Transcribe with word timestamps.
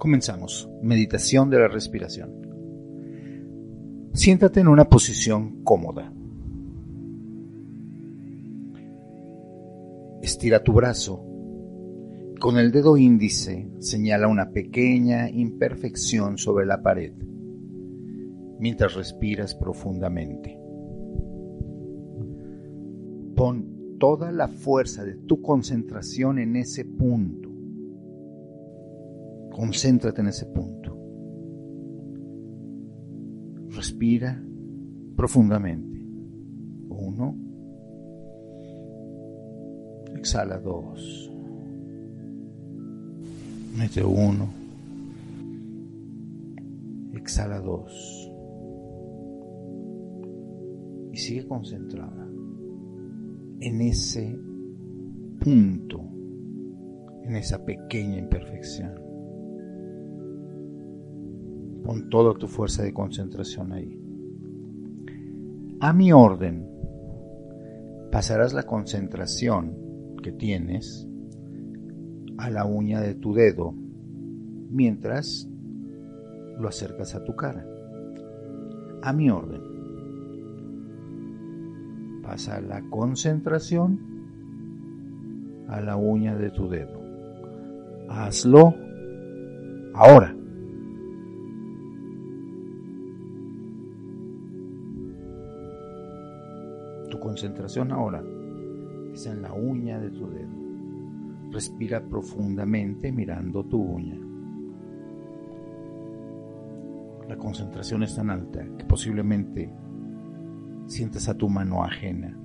Comenzamos. 0.00 0.66
Meditación 0.80 1.50
de 1.50 1.58
la 1.58 1.68
respiración. 1.68 2.30
Siéntate 4.14 4.60
en 4.60 4.68
una 4.68 4.88
posición 4.88 5.62
cómoda. 5.62 6.10
Estira 10.22 10.62
tu 10.62 10.72
brazo. 10.72 11.22
Con 12.40 12.56
el 12.56 12.72
dedo 12.72 12.96
índice 12.96 13.68
señala 13.78 14.26
una 14.26 14.52
pequeña 14.52 15.28
imperfección 15.28 16.38
sobre 16.38 16.64
la 16.64 16.82
pared 16.82 17.12
mientras 18.58 18.94
respiras 18.94 19.54
profundamente. 19.54 20.58
Pon 23.36 23.98
toda 23.98 24.32
la 24.32 24.48
fuerza 24.48 25.04
de 25.04 25.16
tu 25.16 25.42
concentración 25.42 26.38
en 26.38 26.56
ese 26.56 26.86
punto 26.86 27.39
Concéntrate 29.60 30.22
en 30.22 30.28
ese 30.28 30.46
punto. 30.46 30.96
Respira 33.68 34.42
profundamente. 35.14 36.00
Uno. 36.88 37.36
Exhala 40.16 40.58
dos. 40.60 41.30
Mete 43.76 44.02
uno. 44.02 44.48
Exhala 47.12 47.60
dos. 47.60 48.32
Y 51.12 51.18
sigue 51.18 51.46
concentrada 51.46 52.26
en 53.60 53.80
ese 53.82 54.40
punto, 55.38 56.00
en 57.24 57.36
esa 57.36 57.62
pequeña 57.62 58.16
imperfección. 58.16 59.09
Con 61.84 62.08
toda 62.10 62.34
tu 62.34 62.46
fuerza 62.46 62.82
de 62.82 62.92
concentración 62.92 63.72
ahí. 63.72 63.96
A 65.80 65.92
mi 65.92 66.12
orden, 66.12 66.68
pasarás 68.12 68.52
la 68.52 68.64
concentración 68.64 69.76
que 70.22 70.32
tienes 70.32 71.08
a 72.36 72.50
la 72.50 72.64
uña 72.64 73.00
de 73.00 73.14
tu 73.14 73.32
dedo 73.34 73.74
mientras 74.70 75.48
lo 76.58 76.68
acercas 76.68 77.14
a 77.14 77.24
tu 77.24 77.34
cara. 77.34 77.66
A 79.02 79.12
mi 79.12 79.30
orden. 79.30 79.62
Pasa 82.22 82.60
la 82.60 82.82
concentración 82.90 83.98
a 85.68 85.80
la 85.80 85.96
uña 85.96 86.36
de 86.36 86.50
tu 86.50 86.68
dedo. 86.68 87.00
Hazlo 88.08 88.74
ahora. 89.94 90.36
Concentración 97.18 97.90
ahora 97.90 98.22
está 99.12 99.32
en 99.32 99.42
la 99.42 99.52
uña 99.52 99.98
de 99.98 100.10
tu 100.10 100.28
dedo. 100.28 100.60
Respira 101.50 102.00
profundamente 102.04 103.10
mirando 103.10 103.64
tu 103.64 103.82
uña. 103.82 104.18
La 107.28 107.36
concentración 107.36 108.02
es 108.02 108.14
tan 108.14 108.30
alta 108.30 108.64
que 108.76 108.84
posiblemente 108.84 109.72
sientes 110.86 111.28
a 111.28 111.34
tu 111.34 111.48
mano 111.48 111.82
ajena. 111.82 112.36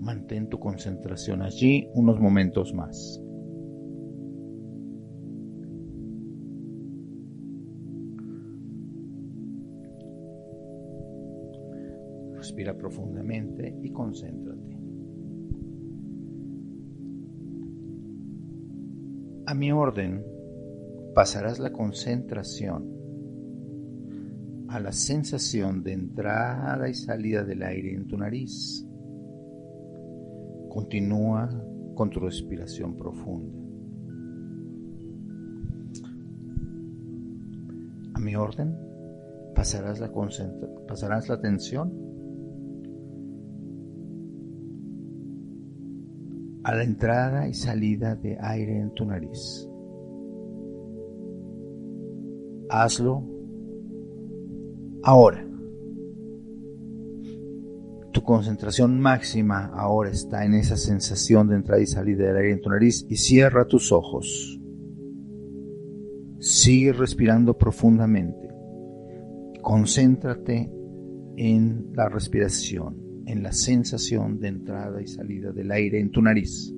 Mantén 0.00 0.48
tu 0.48 0.58
concentración 0.58 1.42
allí 1.42 1.88
unos 1.94 2.18
momentos 2.18 2.74
más. 2.74 3.22
Respira 12.42 12.76
profundamente 12.76 13.72
y 13.84 13.92
concéntrate. 13.92 14.76
A 19.46 19.54
mi 19.54 19.70
orden, 19.70 20.24
pasarás 21.14 21.60
la 21.60 21.70
concentración 21.70 22.90
a 24.66 24.80
la 24.80 24.90
sensación 24.90 25.84
de 25.84 25.92
entrada 25.92 26.88
y 26.88 26.94
salida 26.94 27.44
del 27.44 27.62
aire 27.62 27.94
en 27.94 28.08
tu 28.08 28.16
nariz. 28.16 28.84
Continúa 30.68 31.48
con 31.94 32.10
tu 32.10 32.18
respiración 32.18 32.96
profunda. 32.96 33.56
A 38.14 38.18
mi 38.18 38.34
orden, 38.34 38.76
pasarás 39.54 40.00
la, 40.00 40.10
pasarás 40.88 41.28
la 41.28 41.36
atención 41.36 42.11
a 46.64 46.74
la 46.74 46.84
entrada 46.84 47.48
y 47.48 47.54
salida 47.54 48.14
de 48.14 48.38
aire 48.40 48.78
en 48.78 48.94
tu 48.94 49.04
nariz. 49.04 49.68
Hazlo 52.68 53.24
ahora. 55.02 55.46
Tu 58.12 58.22
concentración 58.22 59.00
máxima 59.00 59.72
ahora 59.74 60.10
está 60.10 60.44
en 60.44 60.54
esa 60.54 60.76
sensación 60.76 61.48
de 61.48 61.56
entrada 61.56 61.82
y 61.82 61.86
salida 61.86 62.26
del 62.26 62.36
aire 62.36 62.52
en 62.52 62.60
tu 62.60 62.70
nariz 62.70 63.06
y 63.08 63.16
cierra 63.16 63.66
tus 63.66 63.90
ojos. 63.90 64.60
Sigue 66.38 66.92
respirando 66.92 67.56
profundamente. 67.56 68.48
Concéntrate 69.62 70.70
en 71.36 71.92
la 71.94 72.08
respiración 72.08 73.11
en 73.26 73.42
la 73.42 73.52
sensación 73.52 74.38
de 74.40 74.48
entrada 74.48 75.00
y 75.00 75.06
salida 75.06 75.52
del 75.52 75.70
aire 75.70 76.00
en 76.00 76.10
tu 76.10 76.22
nariz. 76.22 76.74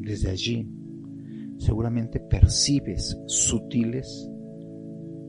Desde 0.00 0.30
allí 0.30 0.68
seguramente 1.58 2.20
percibes 2.20 3.18
sutiles 3.26 4.30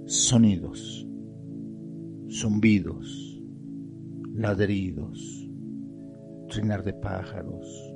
sonidos, 0.05 1.07
zumbidos, 2.29 3.41
ladridos, 4.33 5.49
trinar 6.49 6.83
de 6.83 6.93
pájaros 6.93 7.93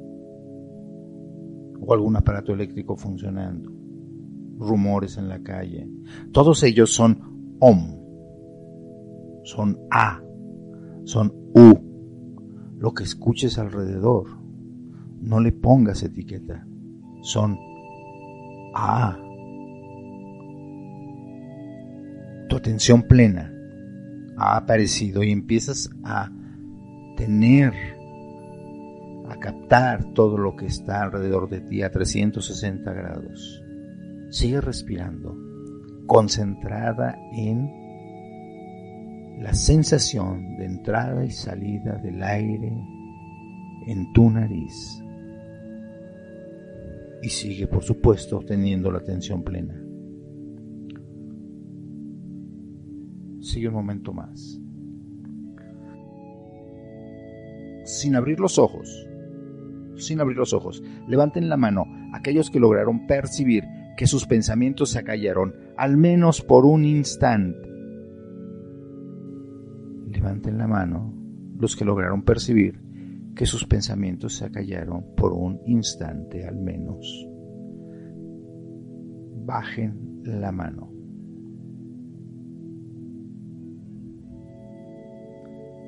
o 1.80 1.94
algún 1.94 2.16
aparato 2.16 2.54
eléctrico 2.54 2.96
funcionando 2.96 3.81
rumores 4.62 5.18
en 5.18 5.28
la 5.28 5.42
calle. 5.42 5.90
Todos 6.32 6.64
ellos 6.64 6.94
son 6.94 7.58
OM, 7.60 9.44
son 9.44 9.80
A, 9.90 10.22
son 11.04 11.34
U. 11.54 11.74
Lo 12.78 12.94
que 12.94 13.04
escuches 13.04 13.58
alrededor, 13.58 14.28
no 15.20 15.40
le 15.40 15.52
pongas 15.52 16.04
etiqueta, 16.04 16.66
son 17.22 17.58
A. 18.74 19.18
Tu 22.50 22.56
atención 22.56 23.04
plena 23.04 23.54
ha 24.38 24.58
aparecido 24.58 25.24
y 25.24 25.32
empiezas 25.32 25.90
a 26.04 26.30
tener, 27.16 27.74
a 29.30 29.36
captar 29.40 30.14
todo 30.14 30.38
lo 30.38 30.56
que 30.56 30.66
está 30.66 31.04
alrededor 31.04 31.50
de 31.50 31.62
ti 31.62 31.84
a 31.84 31.92
360 31.92 32.92
grados. 32.92 33.64
Sigue 34.32 34.62
respirando, 34.62 35.38
concentrada 36.08 37.20
en 37.34 37.70
la 39.42 39.54
sensación 39.54 40.56
de 40.56 40.66
entrada 40.68 41.26
y 41.26 41.32
salida 41.32 41.98
del 41.98 42.24
aire 42.24 42.72
en 43.88 44.14
tu 44.14 44.30
nariz. 44.30 45.04
Y 47.22 47.28
sigue, 47.28 47.68
por 47.68 47.84
supuesto, 47.84 48.40
teniendo 48.40 48.90
la 48.90 49.00
atención 49.00 49.44
plena. 49.44 49.76
Sigue 53.42 53.68
un 53.68 53.74
momento 53.74 54.14
más. 54.14 54.62
Sin 57.84 58.16
abrir 58.16 58.40
los 58.40 58.58
ojos, 58.58 59.10
sin 59.98 60.22
abrir 60.22 60.38
los 60.38 60.54
ojos, 60.54 60.82
levanten 61.10 61.50
la 61.50 61.58
mano 61.58 61.84
aquellos 62.14 62.50
que 62.50 62.62
lograron 62.62 63.08
percibir 63.08 63.66
que 63.98 64.08
sus 64.08 64.26
pensamientos 64.26 64.92
se 64.92 65.00
acallaron, 65.00 65.56
al 65.78 65.98
menos 65.98 66.42
por 66.42 66.66
un 66.66 66.86
instante. 66.86 67.70
Levanten 70.08 70.58
la 70.58 70.68
mano 70.68 71.14
los 71.58 71.76
que 71.76 71.86
lograron 71.86 72.24
percibir 72.24 72.80
que 73.36 73.46
sus 73.46 73.66
pensamientos 73.66 74.36
se 74.36 74.46
acallaron 74.46 75.16
por 75.16 75.34
un 75.34 75.62
instante 75.66 76.46
al 76.46 76.58
menos. 76.58 77.28
Bajen 79.46 80.22
la 80.24 80.52
mano. 80.52 80.92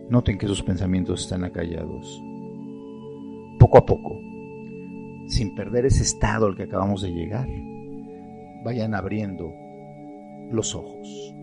Noten 0.10 0.38
que 0.38 0.48
sus 0.48 0.62
pensamientos 0.62 1.22
están 1.22 1.44
acallados. 1.44 2.22
Poco 3.60 3.78
a 3.78 3.86
poco, 3.86 4.20
sin 5.28 5.56
perder 5.56 5.86
ese 5.86 6.04
estado 6.04 6.46
al 6.46 6.56
que 6.56 6.64
acabamos 6.64 7.02
de 7.02 7.12
llegar, 7.12 7.48
vayan 8.64 8.96
abriendo 8.96 9.54
los 10.50 10.76
ojos. 10.76 11.36